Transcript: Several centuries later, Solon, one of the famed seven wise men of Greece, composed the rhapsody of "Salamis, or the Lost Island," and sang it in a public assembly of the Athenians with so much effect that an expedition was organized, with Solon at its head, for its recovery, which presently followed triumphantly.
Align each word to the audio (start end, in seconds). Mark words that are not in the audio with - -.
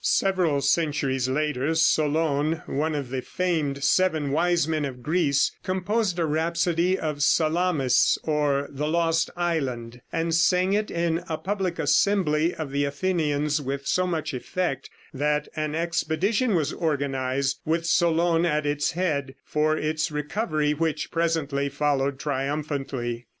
Several 0.03 0.61
centuries 0.61 1.29
later, 1.29 1.75
Solon, 1.75 2.63
one 2.65 2.95
of 2.95 3.11
the 3.11 3.21
famed 3.21 3.83
seven 3.83 4.31
wise 4.31 4.67
men 4.67 4.83
of 4.83 5.03
Greece, 5.03 5.51
composed 5.61 6.15
the 6.15 6.25
rhapsody 6.25 6.97
of 6.97 7.21
"Salamis, 7.21 8.17
or 8.23 8.67
the 8.71 8.87
Lost 8.87 9.29
Island," 9.37 10.01
and 10.11 10.33
sang 10.33 10.73
it 10.73 10.89
in 10.89 11.23
a 11.29 11.37
public 11.37 11.77
assembly 11.77 12.51
of 12.55 12.71
the 12.71 12.83
Athenians 12.83 13.61
with 13.61 13.85
so 13.85 14.07
much 14.07 14.33
effect 14.33 14.89
that 15.13 15.47
an 15.55 15.75
expedition 15.75 16.55
was 16.55 16.73
organized, 16.73 17.59
with 17.63 17.85
Solon 17.85 18.43
at 18.43 18.65
its 18.65 18.93
head, 18.93 19.35
for 19.45 19.77
its 19.77 20.09
recovery, 20.09 20.73
which 20.73 21.11
presently 21.11 21.69
followed 21.69 22.17
triumphantly. 22.17 23.27